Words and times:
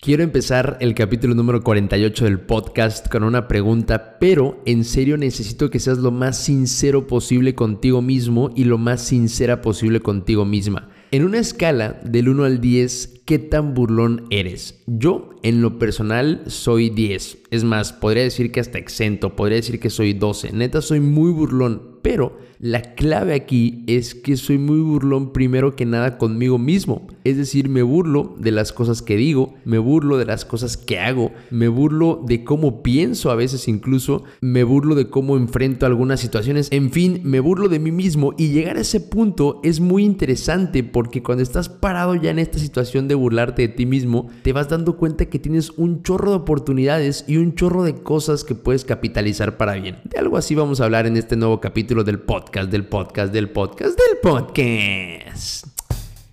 Quiero 0.00 0.22
empezar 0.22 0.76
el 0.80 0.94
capítulo 0.94 1.34
número 1.34 1.64
48 1.64 2.24
del 2.26 2.38
podcast 2.38 3.08
con 3.08 3.24
una 3.24 3.48
pregunta, 3.48 4.16
pero 4.20 4.62
en 4.64 4.84
serio 4.84 5.16
necesito 5.16 5.70
que 5.70 5.80
seas 5.80 5.98
lo 5.98 6.12
más 6.12 6.38
sincero 6.38 7.08
posible 7.08 7.56
contigo 7.56 8.00
mismo 8.00 8.50
y 8.54 8.62
lo 8.62 8.78
más 8.78 9.02
sincera 9.02 9.60
posible 9.60 9.98
contigo 9.98 10.44
misma. 10.44 10.88
En 11.10 11.24
una 11.24 11.38
escala 11.38 12.00
del 12.04 12.28
1 12.28 12.44
al 12.44 12.60
10, 12.60 13.17
¿qué 13.28 13.38
tan 13.38 13.74
burlón 13.74 14.24
eres? 14.30 14.80
Yo, 14.86 15.28
en 15.42 15.60
lo 15.60 15.78
personal, 15.78 16.44
soy 16.46 16.88
10. 16.88 17.40
Es 17.50 17.62
más, 17.62 17.92
podría 17.92 18.22
decir 18.22 18.50
que 18.50 18.60
hasta 18.60 18.78
exento, 18.78 19.36
podría 19.36 19.56
decir 19.56 19.78
que 19.78 19.90
soy 19.90 20.14
12. 20.14 20.52
Neta, 20.54 20.80
soy 20.80 21.00
muy 21.00 21.30
burlón, 21.30 21.98
pero 22.00 22.38
la 22.60 22.82
clave 22.94 23.34
aquí 23.34 23.84
es 23.86 24.16
que 24.16 24.36
soy 24.36 24.58
muy 24.58 24.80
burlón 24.80 25.32
primero 25.32 25.76
que 25.76 25.86
nada 25.86 26.18
conmigo 26.18 26.58
mismo. 26.58 27.06
Es 27.22 27.36
decir, 27.36 27.68
me 27.68 27.82
burlo 27.82 28.34
de 28.38 28.50
las 28.50 28.72
cosas 28.72 29.00
que 29.00 29.16
digo, 29.16 29.54
me 29.64 29.78
burlo 29.78 30.18
de 30.18 30.24
las 30.24 30.44
cosas 30.44 30.76
que 30.76 30.98
hago, 30.98 31.30
me 31.50 31.68
burlo 31.68 32.20
de 32.26 32.42
cómo 32.42 32.82
pienso 32.82 33.30
a 33.30 33.36
veces 33.36 33.68
incluso, 33.68 34.24
me 34.40 34.64
burlo 34.64 34.96
de 34.96 35.08
cómo 35.08 35.36
enfrento 35.36 35.86
algunas 35.86 36.18
situaciones, 36.18 36.68
en 36.72 36.90
fin, 36.90 37.20
me 37.22 37.38
burlo 37.38 37.68
de 37.68 37.78
mí 37.78 37.92
mismo 37.92 38.34
y 38.36 38.48
llegar 38.48 38.76
a 38.76 38.80
ese 38.80 39.00
punto 39.00 39.60
es 39.62 39.78
muy 39.78 40.04
interesante 40.04 40.82
porque 40.82 41.22
cuando 41.22 41.42
estás 41.42 41.68
parado 41.68 42.16
ya 42.16 42.30
en 42.30 42.40
esta 42.40 42.58
situación 42.58 43.06
de 43.06 43.14
burlarte 43.18 43.62
de 43.62 43.68
ti 43.68 43.86
mismo, 43.86 44.30
te 44.42 44.52
vas 44.52 44.68
dando 44.68 44.96
cuenta 44.96 45.26
que 45.26 45.38
tienes 45.38 45.70
un 45.70 46.02
chorro 46.02 46.30
de 46.30 46.36
oportunidades 46.36 47.24
y 47.28 47.36
un 47.36 47.54
chorro 47.54 47.82
de 47.82 47.94
cosas 47.94 48.44
que 48.44 48.54
puedes 48.54 48.84
capitalizar 48.84 49.56
para 49.56 49.74
bien. 49.74 49.98
De 50.04 50.18
algo 50.18 50.36
así 50.36 50.54
vamos 50.54 50.80
a 50.80 50.84
hablar 50.84 51.06
en 51.06 51.16
este 51.16 51.36
nuevo 51.36 51.60
capítulo 51.60 52.04
del 52.04 52.20
podcast 52.20 52.70
del 52.70 52.86
podcast, 52.86 53.32
del 53.32 53.50
podcast, 53.50 53.98
del 53.98 54.18
podcast. 54.22 55.66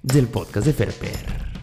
Del 0.01 0.27
podcast 0.27 0.67
de 0.67 0.73
Ferper. 0.73 1.54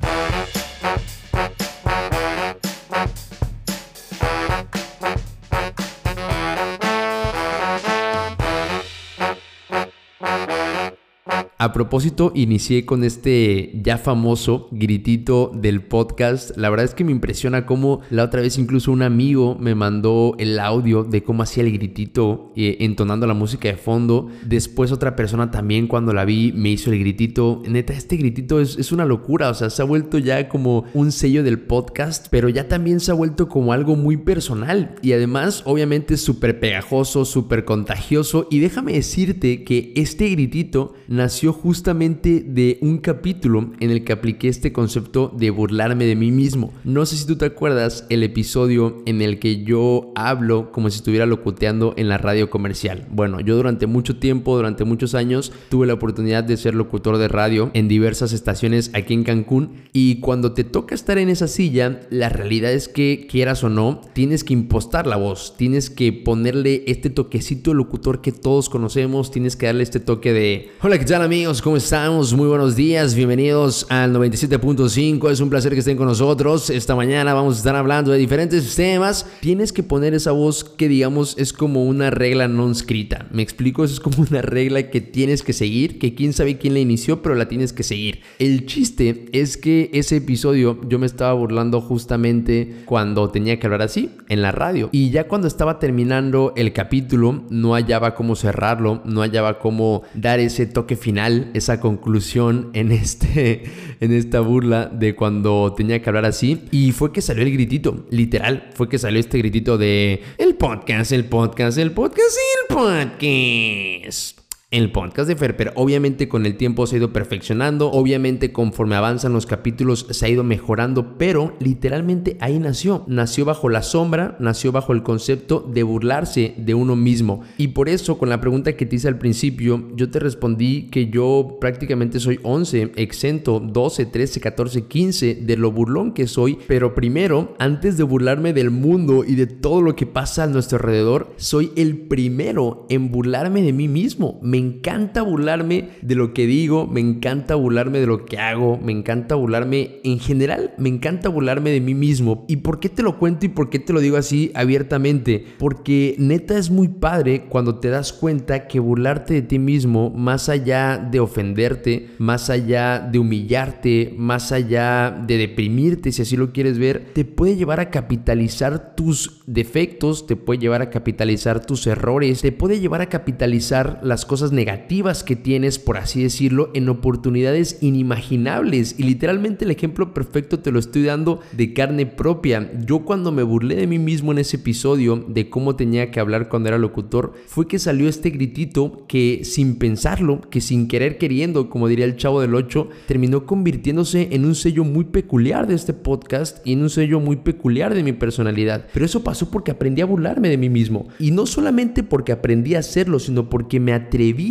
A 11.63 11.73
propósito, 11.73 12.33
inicié 12.35 12.85
con 12.85 13.05
este 13.05 13.71
ya 13.85 13.97
famoso 13.97 14.67
gritito 14.73 15.53
del 15.55 15.81
podcast. 15.81 16.57
La 16.57 16.71
verdad 16.71 16.87
es 16.87 16.93
que 16.93 17.05
me 17.05 17.13
impresiona 17.13 17.67
cómo 17.67 18.01
la 18.11 18.25
otra 18.25 18.41
vez 18.41 18.59
incluso 18.59 18.91
un 18.91 19.03
amigo 19.03 19.57
me 19.61 19.77
mandó 19.77 20.35
el 20.41 20.59
audio 20.59 21.05
de 21.05 21.23
cómo 21.23 21.45
hacía 21.45 21.63
el 21.63 21.71
gritito 21.71 22.53
eh, 22.57 22.79
entonando 22.81 23.29
la 23.29 23.35
música 23.35 23.69
de 23.69 23.77
fondo. 23.77 24.29
Después 24.45 24.91
otra 24.91 25.15
persona 25.15 25.53
también 25.53 25.87
cuando 25.87 26.13
la 26.13 26.25
vi 26.25 26.51
me 26.51 26.71
hizo 26.71 26.91
el 26.91 26.99
gritito. 26.99 27.63
Neta, 27.69 27.93
este 27.93 28.17
gritito 28.17 28.61
es, 28.61 28.77
es 28.77 28.91
una 28.91 29.05
locura. 29.05 29.49
O 29.49 29.55
sea, 29.55 29.71
se 29.71 29.83
ha 29.83 29.85
vuelto 29.85 30.19
ya 30.19 30.49
como 30.49 30.87
un 30.95 31.13
sello 31.13 31.45
del 31.45 31.61
podcast, 31.61 32.27
pero 32.29 32.49
ya 32.49 32.67
también 32.67 32.99
se 32.99 33.13
ha 33.13 33.15
vuelto 33.15 33.49
como 33.49 33.73
algo 33.73 33.95
muy 33.95 34.17
personal. 34.17 34.97
Y 35.01 35.13
además, 35.13 35.63
obviamente, 35.65 36.17
súper 36.17 36.59
pegajoso, 36.59 37.25
súper 37.25 37.65
contagioso. 37.65 38.49
Y 38.51 38.59
déjame 38.59 38.95
decirte 38.95 39.63
que 39.63 39.93
este 39.95 40.29
gritito 40.29 40.95
nació 41.07 41.52
justamente 41.53 42.45
de 42.47 42.79
un 42.81 42.99
capítulo 42.99 43.71
en 43.81 43.91
el 43.91 44.05
que 44.05 44.13
apliqué 44.13 44.49
este 44.49 44.73
concepto 44.73 45.33
de 45.37 45.51
burlarme 45.51 46.07
de 46.07 46.17
mí 46.17 46.31
mismo. 46.31 46.73
No 46.85 47.07
sé 47.07 47.17
si 47.17 47.27
tú 47.27 47.37
te 47.37 47.47
acuerdas 47.47 48.07
el 48.09 48.23
episodio 48.23 49.03
en 49.07 49.23
el 49.23 49.39
que 49.39 49.63
yo 49.63 50.13
hablo 50.15 50.73
como 50.73 50.91
si 50.91 50.97
estuviera 50.97 51.27
locuteando 51.27 51.95
en 51.97 52.09
la 52.09 52.19
radio 52.19 52.51
comercial. 52.51 53.07
Bueno, 53.11 53.41
yo 53.41 53.57
durante 53.57 53.87
mucho 53.87 54.17
tiempo, 54.17 54.57
durante 54.57 54.85
muchos 54.85 55.15
años, 55.15 55.53
tuve 55.69 55.87
la 55.87 55.95
oportunidad 55.95 56.45
de 56.45 56.57
ser 56.57 56.75
locutor 56.75 57.19
de 57.19 57.29
radio 57.29 57.71
en 57.75 57.89
diversas 57.89 58.33
estaciones 58.33 58.91
aquí 58.95 59.15
en 59.15 59.25
Cancún 59.25 59.83
y 59.93 60.21
cuando 60.21 60.53
te 60.53 60.65
toca 60.65 60.95
estar 60.95 61.19
en 61.19 61.29
esa 61.29 61.49
silla, 61.49 62.01
la 62.11 62.29
realidad 62.29 62.73
es 62.73 62.89
que 62.89 63.27
quieras 63.31 63.65
o 63.65 63.69
no, 63.69 64.01
tienes 64.13 64.45
que 64.45 64.53
impostar 64.53 65.07
la 65.07 65.17
voz, 65.17 65.55
tienes 65.57 65.91
que 65.91 66.13
ponerle 66.13 66.85
este 66.87 67.11
toquecito 67.11 67.75
locutor 67.75 68.21
que 68.21 68.33
todos 68.33 68.69
conocemos, 68.69 69.31
tienes 69.31 69.57
que 69.57 69.67
darle 69.67 69.83
este 69.83 70.01
toque 70.01 70.33
de, 70.33 70.71
hola, 70.81 70.99
¿qué 70.99 71.05
tal 71.05 71.23
amigos? 71.23 71.42
Amigos? 71.43 71.61
¿Cómo 71.61 71.77
estamos? 71.77 72.33
Muy 72.35 72.47
buenos 72.47 72.77
días, 72.77 73.17
bienvenidos 73.17 73.85
al 73.89 74.15
97.5, 74.15 75.29
es 75.29 75.41
un 75.41 75.51
placer 75.51 75.73
que 75.73 75.81
estén 75.81 75.97
con 75.97 76.07
nosotros. 76.07 76.71
Esta 76.71 76.95
mañana 76.95 77.35
vamos 77.35 77.57
a 77.57 77.59
estar 77.59 77.75
hablando 77.75 78.13
de 78.13 78.19
diferentes 78.19 78.77
temas. 78.77 79.27
Tienes 79.41 79.73
que 79.73 79.83
poner 79.83 80.15
esa 80.15 80.31
voz 80.31 80.63
que 80.63 80.87
digamos 80.87 81.35
es 81.39 81.53
como 81.53 81.85
una 81.85 82.11
regla 82.11 82.47
no 82.47 82.71
escrita. 82.71 83.27
Me 83.33 83.43
explico, 83.43 83.83
es 83.83 83.99
como 83.99 84.25
una 84.31 84.41
regla 84.41 84.89
que 84.89 85.01
tienes 85.01 85.43
que 85.43 85.53
seguir, 85.53 85.99
que 85.99 86.15
quién 86.15 86.33
sabe 86.33 86.59
quién 86.59 86.75
la 86.75 86.81
inició, 86.81 87.23
pero 87.23 87.35
la 87.35 87.49
tienes 87.49 87.73
que 87.73 87.83
seguir. 87.83 88.21
El 88.39 88.67
chiste 88.67 89.25
es 89.33 89.57
que 89.57 89.91
ese 89.95 90.19
episodio 90.19 90.81
yo 90.87 91.01
me 91.01 91.07
estaba 91.07 91.33
burlando 91.33 91.81
justamente 91.81 92.83
cuando 92.85 93.31
tenía 93.31 93.59
que 93.59 93.67
hablar 93.67 93.83
así, 93.83 94.11
en 94.29 94.43
la 94.43 94.53
radio. 94.53 94.91
Y 94.93 95.11
ya 95.11 95.27
cuando 95.27 95.49
estaba 95.49 95.81
terminando 95.81 96.53
el 96.55 96.73
capítulo, 96.73 97.43
no 97.51 97.73
hallaba 97.73 98.15
cómo 98.15 98.37
cerrarlo, 98.37 99.03
no 99.05 99.23
hallaba 99.23 99.59
cómo 99.59 100.03
dar 100.15 100.39
ese 100.39 100.67
toque 100.67 100.95
final 100.95 101.32
esa 101.55 101.81
conclusión 101.81 102.71
en, 102.75 102.93
este, 102.93 103.65
en 104.01 104.13
esta 104.13 104.41
burla 104.41 104.87
de 104.87 105.15
cuando 105.15 105.75
tenía 105.77 106.01
que 106.03 106.09
hablar 106.11 106.25
así. 106.25 106.65
Y 106.71 106.93
fue 106.93 107.13
que 107.13 107.23
salió 107.23 107.45
el 107.45 107.53
gritito, 107.53 108.07
literal, 108.11 108.71
fue 108.75 108.89
que 108.89 108.99
salió 108.99 109.21
este 109.21 109.39
gritito 109.39 109.79
de 109.79 110.23
el 110.39 110.57
podcast, 110.57 111.13
el 111.13 111.25
podcast, 111.27 111.79
el 111.79 111.93
podcast, 111.93 112.37
el 112.71 112.77
podcast 112.77 114.42
el 114.73 114.91
podcast 114.91 115.29
de 115.29 115.37
Fer, 115.37 115.55
pero 115.55 115.73
obviamente 115.75 116.29
con 116.29 116.47
el 116.47 116.57
tiempo 116.57 116.87
se 116.87 116.97
ha 116.97 116.99
ido 116.99 117.13
perfeccionando, 117.13 117.91
obviamente 117.91 118.53
conforme 118.53 118.97
avanzan 118.97 119.35
los 119.35 119.45
capítulos 119.45 120.07
se 120.11 120.25
ha 120.25 120.31
ido 120.31 120.45
mejorando, 120.45 121.19
pero 121.19 121.55
literalmente 121.61 122.39
ahí 122.41 122.59
nació, 122.59 123.05
nació 123.07 123.45
bajo 123.45 123.69
la 123.69 123.83
sombra, 123.83 124.35
nació 124.41 124.73
bajo 124.73 124.95
el 124.95 125.03
concepto 125.03 125.61
de 125.61 125.83
burlarse 125.83 126.55
de 126.57 126.73
uno 126.73 126.97
mismo. 126.97 127.43
Y 127.59 127.69
por 127.69 127.91
eso 127.91 128.17
con 128.17 128.31
la 128.31 128.41
pregunta 128.41 128.75
que 128.75 128.87
te 128.87 128.97
hice 128.97 129.09
al 129.09 129.19
principio, 129.19 129.91
yo 129.95 130.11
te 130.11 130.19
respondí 130.19 130.89
que 130.91 131.11
yo 131.11 131.59
prácticamente 131.61 132.19
soy 132.19 132.41
11, 132.43 132.93
exento 132.97 133.61
12, 133.61 134.07
13, 134.07 134.41
14, 134.41 134.87
15 134.87 135.35
de 135.35 135.57
lo 135.59 135.71
burlón 135.71 136.15
que 136.15 136.27
soy, 136.27 136.59
pero 136.67 136.95
primero, 136.95 137.55
antes 137.59 137.99
de 137.99 138.05
burlarme 138.05 138.55
del 138.55 138.71
mundo 138.71 139.23
y 139.23 139.35
de 139.35 139.47
todo 139.47 139.83
lo 139.83 139.95
que 139.97 140.07
pasa 140.07 140.45
a 140.45 140.47
nuestro 140.47 140.79
alrededor, 140.79 141.31
soy 141.37 141.73
el 141.77 141.99
primero 141.99 142.87
en 142.89 143.11
burlarme 143.11 143.61
de 143.61 143.75
mí 143.75 143.87
mismo. 143.87 144.41
Me 144.43 144.62
encanta 144.63 145.23
burlarme 145.23 145.91
de 146.01 146.15
lo 146.15 146.33
que 146.33 146.47
digo, 146.47 146.87
me 146.87 147.01
encanta 147.01 147.55
burlarme 147.55 148.01
de 148.01 148.07
lo 148.07 148.25
que 148.25 148.39
hago, 148.39 148.79
me 148.79 148.93
encanta 148.93 149.35
burlarme 149.35 150.01
en 150.05 150.19
general, 150.19 150.75
me 150.79 150.89
encanta 150.89 151.29
burlarme 151.29 151.71
de 151.71 151.81
mí 151.81 151.95
mismo. 151.95 152.45
¿Y 152.49 152.59
por 152.59 152.81
qué 152.81 152.89
te 152.89 153.03
lo 153.03 153.19
cuento 153.19 153.47
y 153.47 153.49
por 153.49 153.71
qué 153.71 153.79
te 153.79 153.93
lo 153.93 154.01
digo 154.01 154.17
así 154.17 154.51
abiertamente? 154.55 155.45
Porque 155.59 156.15
neta 156.19 156.59
es 156.59 156.71
muy 156.71 156.89
padre 156.89 157.47
cuando 157.49 157.79
te 157.79 157.89
das 157.89 158.13
cuenta 158.13 158.67
que 158.67 158.81
burlarte 158.81 159.35
de 159.35 159.43
ti 159.43 159.59
mismo, 159.59 160.11
más 160.11 160.49
allá 160.49 160.97
de 160.99 161.21
ofenderte, 161.21 162.11
más 162.19 162.51
allá 162.51 163.01
de 163.01 163.19
humillarte, 163.19 164.15
más 164.17 164.53
allá 164.53 165.11
de 165.27 165.39
deprimirte, 165.39 166.13
si 166.13 166.23
así 166.23 166.37
lo 166.37 166.53
quieres 166.53 166.79
ver, 166.79 167.11
te 167.13 167.25
puede 167.25 167.57
llevar 167.57 167.81
a 167.81 167.91
capitalizar 167.91 168.95
tus 168.95 169.43
defectos, 169.47 170.27
te 170.27 170.37
puede 170.37 170.61
llevar 170.61 170.83
a 170.83 170.91
capitalizar 170.91 171.65
tus 171.65 171.87
errores, 171.87 172.43
te 172.43 172.53
puede 172.53 172.81
llevar 172.81 173.01
a 173.01 173.09
capitalizar 173.09 174.01
las 174.03 174.25
cosas 174.25 174.52
negativas 174.53 175.25
que 175.25 175.37
tienes, 175.37 175.79
por 175.79 175.97
así 175.97 176.23
decirlo, 176.23 176.71
en 176.75 176.89
oportunidades 176.89 177.79
inimaginables. 177.81 178.97
Y 178.99 179.05
literalmente 179.05 179.65
el 179.65 179.71
ejemplo 179.71 180.15
perfecto 180.15 180.61
te 180.61 180.71
lo 180.71 180.79
estoy 180.79 181.03
dando 181.03 181.41
de 181.53 181.73
carne 181.73 182.07
propia. 182.07 182.71
Yo 182.87 183.01
cuando 183.01 183.33
me 183.33 183.43
burlé 183.43 183.77
de 183.77 183.87
mí 183.87 183.99
mismo 183.99 184.33
en 184.33 184.39
ese 184.39 184.57
episodio 184.57 185.25
de 185.29 185.51
cómo 185.51 185.77
tenía 185.77 186.11
que 186.11 186.21
hablar 186.21 186.49
cuando 186.49 186.69
era 186.69 186.79
locutor, 186.79 187.35
fue 187.47 187.67
que 187.67 187.79
salió 187.79 188.09
este 188.09 188.31
gritito 188.31 189.05
que 189.09 189.43
sin 189.45 189.77
pensarlo, 189.77 190.41
que 190.51 190.61
sin 190.61 190.89
querer 190.89 191.19
queriendo, 191.19 191.71
como 191.71 191.89
diría 191.89 192.05
el 192.05 192.17
chavo 192.17 192.41
del 192.41 192.55
8, 192.55 192.89
terminó 193.07 193.47
convirtiéndose 193.47 194.29
en 194.33 194.45
un 194.45 194.55
sello 194.55 194.85
muy 194.85 195.05
peculiar 195.05 195.67
de 195.67 195.75
este 195.75 195.93
podcast 195.93 196.67
y 196.67 196.73
en 196.73 196.83
un 196.83 196.91
sello 196.91 197.21
muy 197.21 197.37
peculiar 197.37 197.95
de 197.95 198.03
mi 198.03 198.13
personalidad. 198.13 198.87
Pero 198.93 199.07
eso 199.07 199.25
pasó 199.25 199.51
porque 199.51 199.71
aprendí 199.71 200.03
a 200.03 200.07
burlarme 200.07 200.49
de 200.49 200.59
mí 200.59 200.69
mismo. 200.69 201.09
Y 201.19 201.31
no 201.31 201.47
solamente 201.47 202.03
porque 202.03 202.33
aprendí 202.33 202.75
a 202.75 202.81
hacerlo, 202.81 203.19
sino 203.19 203.49
porque 203.49 203.81
me 203.81 203.93
atreví 203.93 204.42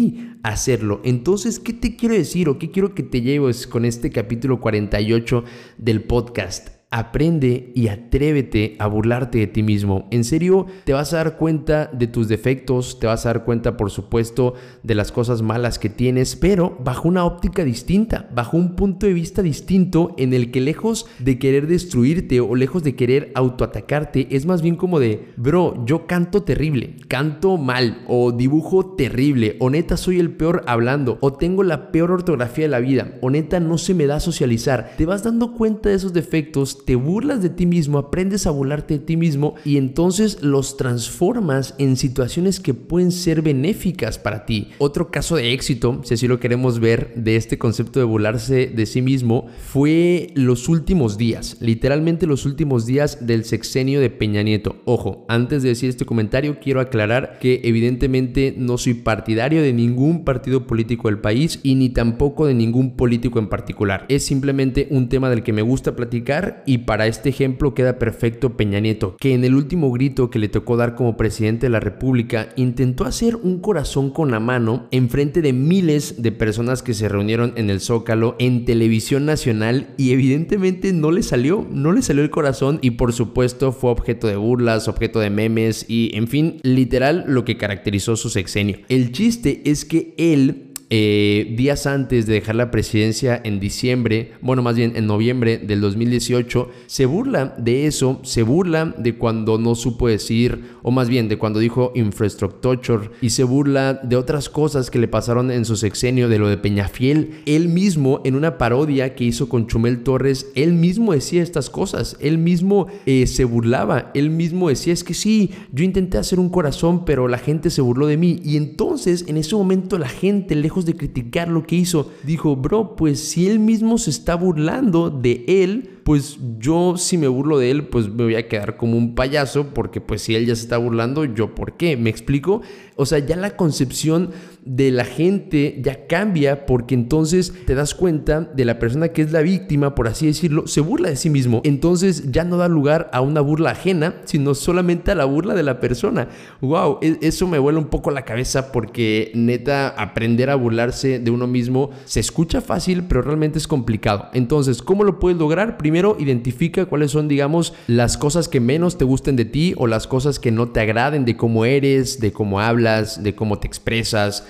hacerlo. 0.43 1.01
Entonces, 1.03 1.59
¿qué 1.59 1.73
te 1.73 1.95
quiero 1.95 2.15
decir 2.15 2.49
o 2.49 2.59
qué 2.59 2.71
quiero 2.71 2.93
que 2.93 3.03
te 3.03 3.21
lleves 3.21 3.67
con 3.67 3.85
este 3.85 4.09
capítulo 4.09 4.59
48 4.59 5.43
del 5.77 6.03
podcast? 6.03 6.80
Aprende 6.93 7.71
y 7.73 7.87
atrévete 7.87 8.75
a 8.77 8.87
burlarte 8.87 9.37
de 9.37 9.47
ti 9.47 9.63
mismo. 9.63 10.09
En 10.11 10.25
serio, 10.25 10.65
te 10.83 10.91
vas 10.91 11.13
a 11.13 11.17
dar 11.17 11.37
cuenta 11.37 11.89
de 11.93 12.07
tus 12.07 12.27
defectos, 12.27 12.99
te 12.99 13.07
vas 13.07 13.25
a 13.25 13.29
dar 13.29 13.45
cuenta, 13.45 13.77
por 13.77 13.91
supuesto, 13.91 14.55
de 14.83 14.93
las 14.93 15.13
cosas 15.13 15.41
malas 15.41 15.79
que 15.79 15.89
tienes, 15.89 16.35
pero 16.35 16.77
bajo 16.83 17.07
una 17.07 17.23
óptica 17.23 17.63
distinta, 17.63 18.29
bajo 18.35 18.57
un 18.57 18.75
punto 18.75 19.05
de 19.05 19.13
vista 19.13 19.41
distinto 19.41 20.13
en 20.17 20.33
el 20.33 20.51
que 20.51 20.59
lejos 20.59 21.05
de 21.19 21.39
querer 21.39 21.65
destruirte 21.65 22.41
o 22.41 22.55
lejos 22.55 22.83
de 22.83 22.97
querer 22.97 23.31
autoatacarte, 23.35 24.27
es 24.29 24.45
más 24.45 24.61
bien 24.61 24.75
como 24.75 24.99
de, 24.99 25.29
bro, 25.37 25.85
yo 25.85 26.07
canto 26.07 26.43
terrible, 26.43 26.97
canto 27.07 27.55
mal 27.55 28.03
o 28.09 28.33
dibujo 28.33 28.95
terrible, 28.97 29.55
o 29.59 29.69
neta 29.69 29.95
soy 29.95 30.19
el 30.19 30.31
peor 30.31 30.65
hablando, 30.67 31.19
o 31.21 31.31
tengo 31.31 31.63
la 31.63 31.93
peor 31.93 32.11
ortografía 32.11 32.65
de 32.65 32.71
la 32.71 32.79
vida, 32.79 33.13
o 33.21 33.29
neta 33.29 33.61
no 33.61 33.77
se 33.77 33.93
me 33.93 34.07
da 34.07 34.19
socializar. 34.19 34.95
Te 34.97 35.05
vas 35.05 35.23
dando 35.23 35.53
cuenta 35.53 35.87
de 35.87 35.95
esos 35.95 36.11
defectos, 36.11 36.80
te 36.85 36.95
burlas 36.95 37.41
de 37.41 37.49
ti 37.49 37.65
mismo, 37.65 37.97
aprendes 37.97 38.47
a 38.47 38.51
burlarte 38.51 38.95
de 38.95 39.05
ti 39.05 39.17
mismo 39.17 39.55
y 39.65 39.77
entonces 39.77 40.41
los 40.41 40.77
transformas 40.77 41.75
en 41.77 41.97
situaciones 41.97 42.59
que 42.59 42.73
pueden 42.73 43.11
ser 43.11 43.41
benéficas 43.41 44.17
para 44.17 44.45
ti. 44.45 44.69
Otro 44.77 45.11
caso 45.11 45.35
de 45.35 45.53
éxito, 45.53 46.01
si 46.03 46.13
así 46.13 46.27
lo 46.27 46.39
queremos 46.39 46.79
ver, 46.79 47.13
de 47.15 47.35
este 47.35 47.57
concepto 47.57 47.99
de 47.99 48.05
burlarse 48.05 48.67
de 48.67 48.85
sí 48.85 49.01
mismo 49.01 49.47
fue 49.57 50.31
los 50.35 50.69
últimos 50.69 51.17
días, 51.17 51.57
literalmente 51.59 52.27
los 52.27 52.45
últimos 52.45 52.85
días 52.85 53.25
del 53.25 53.45
sexenio 53.45 53.99
de 53.99 54.09
Peña 54.09 54.43
Nieto. 54.43 54.77
Ojo, 54.85 55.25
antes 55.27 55.63
de 55.63 55.69
decir 55.69 55.89
este 55.89 56.05
comentario, 56.05 56.59
quiero 56.59 56.79
aclarar 56.79 57.39
que 57.39 57.61
evidentemente 57.63 58.53
no 58.57 58.77
soy 58.77 58.95
partidario 58.95 59.61
de 59.61 59.73
ningún 59.73 60.23
partido 60.23 60.67
político 60.67 61.07
del 61.07 61.19
país 61.19 61.59
y 61.63 61.75
ni 61.75 61.89
tampoco 61.89 62.45
de 62.45 62.53
ningún 62.53 62.95
político 62.95 63.39
en 63.39 63.49
particular. 63.49 64.05
Es 64.09 64.25
simplemente 64.25 64.87
un 64.91 65.09
tema 65.09 65.29
del 65.29 65.43
que 65.43 65.53
me 65.53 65.61
gusta 65.61 65.95
platicar 65.95 66.63
para 66.79 67.07
este 67.07 67.29
ejemplo 67.29 67.73
queda 67.73 67.99
perfecto 67.99 68.57
Peña 68.57 68.79
Nieto, 68.79 69.15
que 69.19 69.33
en 69.33 69.43
el 69.43 69.55
último 69.55 69.91
grito 69.91 70.29
que 70.29 70.39
le 70.39 70.49
tocó 70.49 70.77
dar 70.77 70.95
como 70.95 71.17
presidente 71.17 71.65
de 71.65 71.71
la 71.71 71.79
República 71.79 72.49
intentó 72.55 73.05
hacer 73.05 73.35
un 73.35 73.59
corazón 73.59 74.11
con 74.11 74.31
la 74.31 74.39
mano 74.39 74.87
en 74.91 75.09
frente 75.09 75.41
de 75.41 75.53
miles 75.53 76.21
de 76.21 76.31
personas 76.31 76.83
que 76.83 76.93
se 76.93 77.09
reunieron 77.09 77.53
en 77.55 77.69
el 77.69 77.81
Zócalo 77.81 78.35
en 78.39 78.65
televisión 78.65 79.25
nacional 79.25 79.93
y 79.97 80.11
evidentemente 80.11 80.93
no 80.93 81.11
le 81.11 81.23
salió, 81.23 81.67
no 81.71 81.91
le 81.91 82.01
salió 82.01 82.23
el 82.23 82.29
corazón 82.29 82.79
y 82.81 82.91
por 82.91 83.13
supuesto 83.13 83.71
fue 83.71 83.91
objeto 83.91 84.27
de 84.27 84.35
burlas, 84.35 84.87
objeto 84.87 85.19
de 85.19 85.29
memes 85.29 85.85
y 85.87 86.11
en 86.13 86.27
fin, 86.27 86.59
literal 86.63 87.25
lo 87.27 87.45
que 87.45 87.57
caracterizó 87.57 88.15
su 88.15 88.29
sexenio. 88.29 88.79
El 88.89 89.11
chiste 89.11 89.61
es 89.65 89.85
que 89.85 90.13
él 90.17 90.70
eh, 90.93 91.53
días 91.55 91.87
antes 91.87 92.25
de 92.25 92.33
dejar 92.33 92.55
la 92.55 92.69
presidencia 92.69 93.39
en 93.45 93.61
diciembre, 93.61 94.33
bueno, 94.41 94.61
más 94.61 94.75
bien 94.75 94.91
en 94.97 95.07
noviembre 95.07 95.57
del 95.57 95.79
2018, 95.79 96.69
se 96.85 97.05
burla 97.05 97.55
de 97.57 97.87
eso, 97.87 98.19
se 98.23 98.43
burla 98.43 98.93
de 98.97 99.15
cuando 99.15 99.57
no 99.57 99.75
supo 99.75 100.09
decir, 100.09 100.65
o 100.83 100.91
más 100.91 101.07
bien 101.07 101.29
de 101.29 101.37
cuando 101.37 101.59
dijo 101.59 101.93
infrastructure, 101.95 103.09
y 103.21 103.29
se 103.29 103.45
burla 103.45 104.01
de 104.03 104.17
otras 104.17 104.49
cosas 104.49 104.91
que 104.91 104.99
le 104.99 105.07
pasaron 105.07 105.49
en 105.49 105.63
su 105.63 105.77
sexenio, 105.77 106.27
de 106.27 106.39
lo 106.39 106.49
de 106.49 106.57
Peñafiel. 106.57 107.41
Él 107.45 107.69
mismo, 107.69 108.19
en 108.25 108.35
una 108.35 108.57
parodia 108.57 109.15
que 109.15 109.23
hizo 109.23 109.47
con 109.47 109.67
Chumel 109.67 110.03
Torres, 110.03 110.51
él 110.55 110.73
mismo 110.73 111.13
decía 111.13 111.41
estas 111.41 111.69
cosas, 111.69 112.17
él 112.19 112.37
mismo 112.37 112.87
eh, 113.05 113.27
se 113.27 113.45
burlaba, 113.45 114.11
él 114.13 114.29
mismo 114.29 114.67
decía, 114.67 114.91
es 114.91 115.05
que 115.05 115.13
sí, 115.13 115.51
yo 115.71 115.85
intenté 115.85 116.17
hacer 116.17 116.37
un 116.37 116.49
corazón, 116.49 117.05
pero 117.05 117.29
la 117.29 117.37
gente 117.37 117.69
se 117.69 117.79
burló 117.79 118.07
de 118.07 118.17
mí, 118.17 118.41
y 118.43 118.57
entonces 118.57 119.23
en 119.29 119.37
ese 119.37 119.55
momento 119.55 119.97
la 119.97 120.09
gente, 120.09 120.53
lejos 120.55 120.80
de 120.85 120.95
criticar 120.95 121.47
lo 121.47 121.63
que 121.63 121.75
hizo, 121.75 122.11
dijo, 122.23 122.55
bro, 122.55 122.95
pues 122.95 123.19
si 123.19 123.47
él 123.47 123.59
mismo 123.59 123.97
se 123.97 124.09
está 124.09 124.35
burlando 124.35 125.09
de 125.09 125.43
él, 125.47 125.99
pues 126.03 126.39
yo 126.59 126.95
si 126.97 127.17
me 127.17 127.27
burlo 127.27 127.59
de 127.59 127.71
él, 127.71 127.87
pues 127.87 128.09
me 128.09 128.23
voy 128.23 128.35
a 128.35 128.47
quedar 128.47 128.77
como 128.77 128.97
un 128.97 129.15
payaso, 129.15 129.73
porque 129.73 130.01
pues 130.01 130.21
si 130.21 130.35
él 130.35 130.45
ya 130.45 130.55
se 130.55 130.63
está 130.63 130.77
burlando, 130.77 131.25
yo 131.25 131.53
por 131.55 131.77
qué, 131.77 131.97
¿me 131.97 132.09
explico? 132.09 132.61
O 132.95 133.05
sea, 133.05 133.19
ya 133.19 133.35
la 133.35 133.55
concepción 133.55 134.31
de 134.65 134.91
la 134.91 135.05
gente 135.05 135.79
ya 135.81 136.07
cambia 136.07 136.65
porque 136.65 136.93
entonces 136.93 137.53
te 137.65 137.75
das 137.75 137.95
cuenta 137.95 138.41
de 138.41 138.65
la 138.65 138.79
persona 138.79 139.09
que 139.09 139.21
es 139.21 139.31
la 139.31 139.41
víctima, 139.41 139.95
por 139.95 140.07
así 140.07 140.27
decirlo, 140.27 140.67
se 140.67 140.81
burla 140.81 141.09
de 141.09 141.15
sí 141.15 141.29
mismo. 141.29 141.61
Entonces 141.63 142.31
ya 142.31 142.43
no 142.43 142.57
da 142.57 142.67
lugar 142.67 143.09
a 143.13 143.21
una 143.21 143.41
burla 143.41 143.71
ajena, 143.71 144.15
sino 144.25 144.53
solamente 144.53 145.11
a 145.11 145.15
la 145.15 145.25
burla 145.25 145.53
de 145.53 145.63
la 145.63 145.79
persona. 145.79 146.29
Wow, 146.61 146.99
e-, 147.01 147.17
eso 147.21 147.47
me 147.47 147.59
vuela 147.59 147.79
un 147.79 147.87
poco 147.87 148.11
la 148.11 148.25
cabeza 148.25 148.71
porque 148.71 149.31
neta 149.33 149.89
aprender 149.89 150.49
a 150.49 150.55
burlarse 150.55 151.19
de 151.19 151.31
uno 151.31 151.47
mismo 151.47 151.91
se 152.05 152.19
escucha 152.19 152.61
fácil, 152.61 153.03
pero 153.07 153.21
realmente 153.21 153.57
es 153.57 153.67
complicado. 153.67 154.29
Entonces, 154.33 154.81
¿cómo 154.81 155.03
lo 155.03 155.19
puedes 155.19 155.39
lograr? 155.39 155.77
Primero, 155.77 156.17
identifica 156.19 156.85
cuáles 156.85 157.11
son, 157.11 157.27
digamos, 157.27 157.73
las 157.87 158.17
cosas 158.17 158.47
que 158.47 158.59
menos 158.59 158.97
te 158.97 159.05
gusten 159.05 159.35
de 159.35 159.45
ti 159.45 159.73
o 159.77 159.87
las 159.87 160.07
cosas 160.07 160.39
que 160.39 160.51
no 160.51 160.69
te 160.69 160.81
agraden 160.81 161.25
de 161.25 161.37
cómo 161.37 161.65
eres, 161.65 162.19
de 162.19 162.31
cómo 162.31 162.59
hablas 162.59 163.11
de 163.21 163.35
cómo 163.35 163.59
te 163.59 163.67
expresas, 163.67 164.45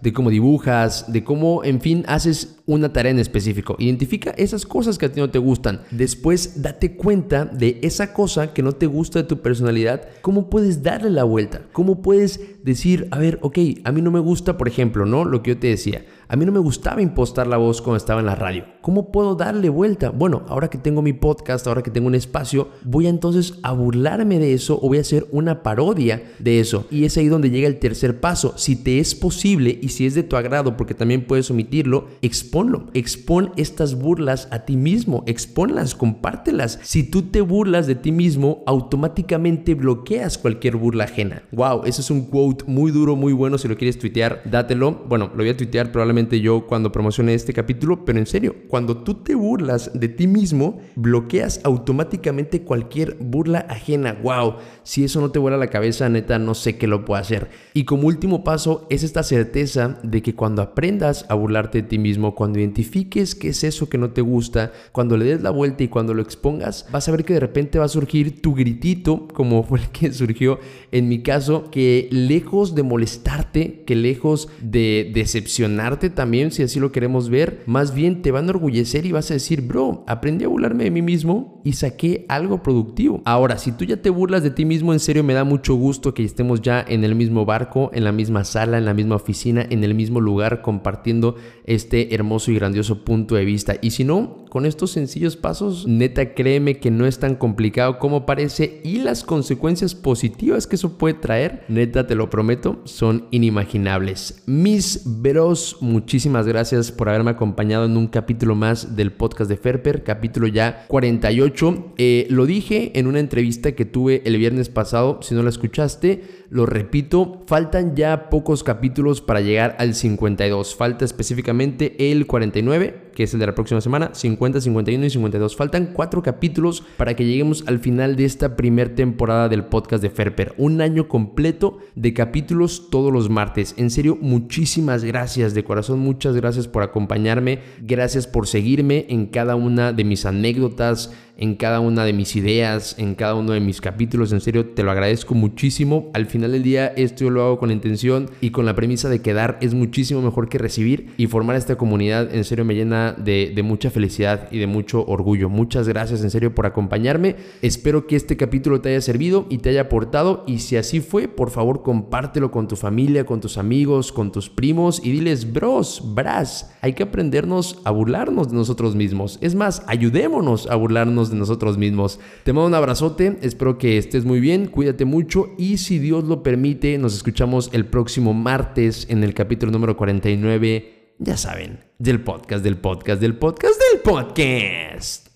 de 0.00 0.12
cómo 0.12 0.30
dibujas, 0.30 1.12
de 1.12 1.24
cómo, 1.24 1.64
en 1.64 1.80
fin, 1.80 2.04
haces 2.08 2.56
una 2.66 2.92
tarea 2.92 3.10
en 3.10 3.18
específico. 3.18 3.76
Identifica 3.78 4.30
esas 4.30 4.64
cosas 4.64 4.96
que 4.96 5.06
a 5.06 5.12
ti 5.12 5.20
no 5.20 5.30
te 5.30 5.38
gustan. 5.38 5.82
Después, 5.90 6.62
date 6.62 6.96
cuenta 6.96 7.44
de 7.44 7.80
esa 7.82 8.12
cosa 8.12 8.52
que 8.52 8.62
no 8.62 8.72
te 8.72 8.86
gusta 8.86 9.20
de 9.20 9.28
tu 9.28 9.40
personalidad, 9.40 10.08
cómo 10.22 10.48
puedes 10.48 10.82
darle 10.82 11.10
la 11.10 11.24
vuelta, 11.24 11.62
cómo 11.72 12.00
puedes 12.00 12.40
decir, 12.62 13.08
a 13.10 13.18
ver, 13.18 13.38
ok, 13.42 13.58
a 13.84 13.92
mí 13.92 14.02
no 14.02 14.10
me 14.10 14.20
gusta, 14.20 14.56
por 14.56 14.68
ejemplo, 14.68 15.04
¿no? 15.06 15.24
Lo 15.24 15.42
que 15.42 15.52
yo 15.52 15.58
te 15.58 15.68
decía. 15.68 16.04
A 16.28 16.36
mí 16.36 16.44
no 16.44 16.52
me 16.52 16.60
gustaba 16.60 17.02
impostar 17.02 17.48
la 17.48 17.56
voz 17.56 17.82
cuando 17.82 17.96
estaba 17.96 18.20
en 18.20 18.26
la 18.26 18.36
radio. 18.36 18.64
¿Cómo 18.82 19.10
puedo 19.10 19.34
darle 19.34 19.68
vuelta? 19.68 20.10
Bueno, 20.10 20.44
ahora 20.46 20.70
que 20.70 20.78
tengo 20.78 21.02
mi 21.02 21.12
podcast, 21.12 21.66
ahora 21.66 21.82
que 21.82 21.90
tengo 21.90 22.06
un 22.06 22.14
espacio, 22.14 22.68
voy 22.84 23.08
entonces 23.08 23.54
a 23.64 23.72
burlarme 23.72 24.38
de 24.38 24.54
eso 24.54 24.78
o 24.80 24.88
voy 24.88 24.98
a 24.98 25.00
hacer 25.00 25.26
una 25.32 25.64
parodia 25.64 26.22
de 26.38 26.60
eso. 26.60 26.86
Y 26.88 27.04
es 27.04 27.16
ahí 27.16 27.26
donde 27.26 27.50
llega 27.50 27.66
el 27.66 27.80
tercer 27.80 28.20
paso. 28.20 28.54
Si 28.56 28.76
te 28.76 29.00
es 29.00 29.16
posible 29.16 29.76
y 29.82 29.88
si 29.90 30.06
es 30.06 30.14
de 30.14 30.22
tu 30.22 30.36
agrado, 30.36 30.76
porque 30.76 30.94
también 30.94 31.26
puedes 31.26 31.50
omitirlo, 31.50 32.08
expónlo. 32.22 32.86
Expón 32.94 33.52
estas 33.56 33.94
burlas 33.94 34.48
a 34.50 34.64
ti 34.64 34.76
mismo. 34.76 35.24
Expónlas, 35.26 35.94
compártelas. 35.94 36.78
Si 36.82 37.02
tú 37.02 37.22
te 37.22 37.40
burlas 37.40 37.86
de 37.86 37.94
ti 37.94 38.12
mismo, 38.12 38.62
automáticamente 38.66 39.74
bloqueas 39.74 40.38
cualquier 40.38 40.76
burla 40.76 41.04
ajena. 41.04 41.42
Wow, 41.52 41.82
eso 41.84 42.00
es 42.00 42.10
un 42.10 42.26
quote 42.26 42.64
muy 42.66 42.90
duro, 42.90 43.16
muy 43.16 43.32
bueno. 43.32 43.58
Si 43.58 43.68
lo 43.68 43.76
quieres 43.76 43.98
tuitear, 43.98 44.42
dátelo. 44.44 45.04
Bueno, 45.08 45.30
lo 45.32 45.38
voy 45.38 45.48
a 45.48 45.56
tuitear 45.56 45.92
probablemente 45.92 46.40
yo 46.40 46.66
cuando 46.66 46.92
promocioné 46.92 47.34
este 47.34 47.52
capítulo, 47.52 48.04
pero 48.04 48.18
en 48.18 48.26
serio, 48.26 48.54
cuando 48.68 48.98
tú 48.98 49.14
te 49.14 49.34
burlas 49.34 49.90
de 49.94 50.08
ti 50.08 50.26
mismo, 50.26 50.80
bloqueas 50.96 51.60
automáticamente 51.64 52.62
cualquier 52.62 53.16
burla 53.20 53.60
ajena. 53.68 54.18
Wow, 54.22 54.56
si 54.82 55.04
eso 55.04 55.20
no 55.20 55.30
te 55.30 55.38
vuela 55.38 55.56
la 55.56 55.68
cabeza, 55.68 56.08
neta, 56.08 56.38
no 56.38 56.54
sé 56.54 56.76
qué 56.76 56.86
lo 56.86 57.04
puedo 57.04 57.20
hacer. 57.20 57.48
Y 57.74 57.84
como 57.84 58.06
último 58.06 58.44
paso 58.44 58.86
es 58.90 59.02
esta 59.02 59.22
certeza 59.22 59.79
de 59.88 60.22
que 60.22 60.34
cuando 60.34 60.62
aprendas 60.62 61.26
a 61.28 61.34
burlarte 61.34 61.82
de 61.82 61.88
ti 61.88 61.98
mismo, 61.98 62.34
cuando 62.34 62.58
identifiques 62.58 63.34
qué 63.34 63.48
es 63.48 63.64
eso 63.64 63.88
que 63.88 63.98
no 63.98 64.10
te 64.10 64.20
gusta, 64.20 64.72
cuando 64.92 65.16
le 65.16 65.24
des 65.24 65.42
la 65.42 65.50
vuelta 65.50 65.84
y 65.84 65.88
cuando 65.88 66.14
lo 66.14 66.22
expongas, 66.22 66.86
vas 66.92 67.08
a 67.08 67.12
ver 67.12 67.24
que 67.24 67.34
de 67.34 67.40
repente 67.40 67.78
va 67.78 67.86
a 67.86 67.88
surgir 67.88 68.42
tu 68.42 68.54
gritito, 68.54 69.28
como 69.32 69.62
fue 69.70 69.80
el 69.80 69.88
que 69.88 70.12
surgió 70.12 70.58
en 70.92 71.08
mi 71.08 71.22
caso, 71.22 71.70
que 71.70 72.08
lejos 72.10 72.74
de 72.74 72.82
molestarte, 72.82 73.84
que 73.86 73.96
lejos 73.96 74.48
de 74.60 75.10
decepcionarte, 75.14 76.10
también, 76.10 76.50
si 76.50 76.62
así 76.62 76.80
lo 76.80 76.92
queremos 76.92 77.30
ver, 77.30 77.62
más 77.66 77.94
bien 77.94 78.22
te 78.22 78.30
van 78.30 78.44
a 78.44 78.50
enorgullecer 78.50 79.06
y 79.06 79.12
vas 79.12 79.30
a 79.30 79.34
decir, 79.34 79.62
bro, 79.62 80.04
aprendí 80.06 80.44
a 80.44 80.48
burlarme 80.48 80.84
de 80.84 80.90
mí 80.90 81.02
mismo 81.02 81.60
y 81.64 81.74
saqué 81.74 82.26
algo 82.28 82.62
productivo. 82.62 83.22
Ahora, 83.24 83.58
si 83.58 83.72
tú 83.72 83.84
ya 83.84 83.96
te 83.96 84.10
burlas 84.10 84.42
de 84.42 84.50
ti 84.50 84.64
mismo, 84.64 84.92
en 84.92 85.00
serio 85.00 85.24
me 85.24 85.34
da 85.34 85.44
mucho 85.44 85.74
gusto 85.74 86.14
que 86.14 86.24
estemos 86.24 86.60
ya 86.60 86.84
en 86.86 87.04
el 87.04 87.14
mismo 87.14 87.44
barco, 87.44 87.90
en 87.94 88.04
la 88.04 88.12
misma 88.12 88.44
sala, 88.44 88.78
en 88.78 88.84
la 88.84 88.94
misma 88.94 89.16
oficina, 89.16 89.66
en 89.70 89.84
el 89.84 89.94
mismo 89.94 90.20
lugar, 90.20 90.62
compartiendo 90.62 91.36
este 91.64 92.14
hermoso 92.14 92.50
y 92.50 92.56
grandioso 92.56 93.04
punto 93.04 93.36
de 93.36 93.44
vista. 93.44 93.76
Y 93.80 93.90
si 93.92 94.04
no, 94.04 94.44
con 94.50 94.66
estos 94.66 94.90
sencillos 94.90 95.36
pasos, 95.36 95.86
neta, 95.86 96.34
créeme 96.34 96.78
que 96.78 96.90
no 96.90 97.06
es 97.06 97.18
tan 97.18 97.36
complicado 97.36 97.98
como 97.98 98.26
parece 98.26 98.80
y 98.84 98.98
las 98.98 99.22
consecuencias 99.22 99.94
positivas 99.94 100.66
que 100.66 100.76
eso 100.76 100.98
puede 100.98 101.14
traer, 101.14 101.64
neta, 101.68 102.06
te 102.06 102.16
lo 102.16 102.28
prometo, 102.28 102.80
son 102.84 103.26
inimaginables. 103.30 104.42
Mis 104.46 105.02
bros, 105.04 105.76
muchísimas 105.80 106.46
gracias 106.46 106.90
por 106.90 107.08
haberme 107.08 107.30
acompañado 107.30 107.84
en 107.84 107.96
un 107.96 108.08
capítulo 108.08 108.54
más 108.54 108.96
del 108.96 109.12
podcast 109.12 109.48
de 109.48 109.56
Ferper, 109.56 110.02
capítulo 110.02 110.48
ya 110.48 110.84
48. 110.88 111.94
Eh, 111.96 112.26
lo 112.30 112.46
dije 112.46 112.98
en 112.98 113.06
una 113.06 113.20
entrevista 113.20 113.72
que 113.72 113.84
tuve 113.84 114.22
el 114.24 114.36
viernes 114.36 114.68
pasado, 114.68 115.20
si 115.22 115.34
no 115.34 115.42
la 115.42 115.50
escuchaste, 115.50 116.40
lo 116.50 116.66
repito, 116.66 117.42
faltan 117.46 117.94
ya 117.94 118.28
pocos 118.28 118.64
capítulos 118.64 119.20
para 119.20 119.40
llegar 119.40 119.59
al 119.66 119.94
52. 119.94 120.74
Falta 120.74 121.04
específicamente 121.04 122.10
el 122.12 122.26
49, 122.26 123.09
que 123.14 123.24
es 123.24 123.34
el 123.34 123.40
de 123.40 123.46
la 123.46 123.54
próxima 123.54 123.80
semana, 123.80 124.10
50, 124.14 124.60
51 124.60 125.06
y 125.06 125.10
52. 125.10 125.56
Faltan 125.56 125.90
cuatro 125.92 126.22
capítulos 126.22 126.82
para 126.96 127.14
que 127.14 127.24
lleguemos 127.24 127.64
al 127.66 127.78
final 127.78 128.16
de 128.16 128.24
esta 128.24 128.56
primera 128.56 128.94
temporada 128.94 129.48
del 129.48 129.64
podcast 129.64 130.02
de 130.02 130.10
Ferper. 130.10 130.54
Un 130.56 130.80
año 130.80 131.08
completo 131.08 131.78
de 131.94 132.14
capítulos 132.14 132.88
todos 132.90 133.12
los 133.12 133.30
martes. 133.30 133.74
En 133.76 133.90
serio, 133.90 134.18
muchísimas 134.20 135.04
gracias 135.04 135.54
de 135.54 135.64
corazón. 135.64 136.00
Muchas 136.00 136.36
gracias 136.36 136.68
por 136.68 136.82
acompañarme. 136.82 137.60
Gracias 137.80 138.26
por 138.26 138.46
seguirme 138.46 139.06
en 139.08 139.26
cada 139.26 139.56
una 139.56 139.92
de 139.92 140.04
mis 140.04 140.26
anécdotas 140.26 141.10
en 141.40 141.54
cada 141.54 141.80
una 141.80 142.04
de 142.04 142.12
mis 142.12 142.36
ideas, 142.36 142.94
en 142.98 143.14
cada 143.14 143.34
uno 143.34 143.52
de 143.52 143.60
mis 143.60 143.80
capítulos. 143.80 144.30
En 144.32 144.42
serio, 144.42 144.66
te 144.66 144.82
lo 144.82 144.90
agradezco 144.90 145.34
muchísimo. 145.34 146.10
Al 146.12 146.26
final 146.26 146.52
del 146.52 146.62
día, 146.62 146.88
esto 146.88 147.24
yo 147.24 147.30
lo 147.30 147.42
hago 147.42 147.58
con 147.58 147.70
intención 147.70 148.30
y 148.42 148.50
con 148.50 148.66
la 148.66 148.76
premisa 148.76 149.08
de 149.08 149.22
que 149.22 149.32
dar 149.32 149.56
es 149.62 149.72
muchísimo 149.72 150.20
mejor 150.20 150.50
que 150.50 150.58
recibir 150.58 151.14
y 151.16 151.28
formar 151.28 151.56
esta 151.56 151.76
comunidad. 151.76 152.32
En 152.34 152.44
serio, 152.44 152.66
me 152.66 152.74
llena 152.74 152.99
de, 153.12 153.52
de 153.54 153.62
mucha 153.62 153.90
felicidad 153.90 154.48
y 154.50 154.58
de 154.58 154.66
mucho 154.66 155.04
orgullo. 155.06 155.48
Muchas 155.48 155.88
gracias 155.88 156.22
en 156.22 156.30
serio 156.30 156.54
por 156.54 156.66
acompañarme. 156.66 157.36
Espero 157.62 158.06
que 158.06 158.16
este 158.16 158.36
capítulo 158.36 158.80
te 158.80 158.90
haya 158.90 159.00
servido 159.00 159.46
y 159.48 159.58
te 159.58 159.70
haya 159.70 159.82
aportado 159.82 160.44
y 160.46 160.60
si 160.60 160.76
así 160.76 161.00
fue, 161.00 161.28
por 161.28 161.50
favor 161.50 161.82
compártelo 161.82 162.50
con 162.50 162.68
tu 162.68 162.76
familia, 162.76 163.24
con 163.24 163.40
tus 163.40 163.58
amigos, 163.58 164.12
con 164.12 164.32
tus 164.32 164.48
primos 164.48 165.00
y 165.04 165.10
diles, 165.10 165.52
bros, 165.52 166.02
bras, 166.14 166.76
hay 166.80 166.92
que 166.92 167.02
aprendernos 167.02 167.80
a 167.84 167.90
burlarnos 167.90 168.50
de 168.50 168.56
nosotros 168.56 168.94
mismos. 168.94 169.38
Es 169.40 169.54
más, 169.54 169.82
ayudémonos 169.86 170.68
a 170.68 170.76
burlarnos 170.76 171.30
de 171.30 171.36
nosotros 171.36 171.78
mismos. 171.78 172.20
Te 172.44 172.52
mando 172.52 172.68
un 172.68 172.74
abrazote, 172.74 173.38
espero 173.42 173.78
que 173.78 173.98
estés 173.98 174.24
muy 174.24 174.40
bien, 174.40 174.66
cuídate 174.66 175.04
mucho 175.04 175.50
y 175.58 175.78
si 175.78 175.98
Dios 175.98 176.24
lo 176.24 176.42
permite, 176.42 176.98
nos 176.98 177.14
escuchamos 177.14 177.70
el 177.72 177.86
próximo 177.86 178.34
martes 178.34 179.06
en 179.10 179.24
el 179.24 179.34
capítulo 179.34 179.72
número 179.72 179.96
49, 179.96 180.99
ya 181.20 181.36
saben, 181.36 181.84
del 181.98 182.24
podcast, 182.24 182.64
del 182.64 182.78
podcast, 182.78 183.20
del 183.20 183.36
podcast, 183.36 183.78
del 183.78 184.00
podcast, 184.00 185.28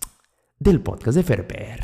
del 0.59 0.81
podcast 0.81 1.17
de 1.17 1.23
Ferber. 1.23 1.81